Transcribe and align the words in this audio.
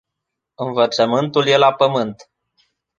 Învățământul 0.55 1.47
e 1.47 1.57
la 1.57 1.73
pământ. 1.73 2.29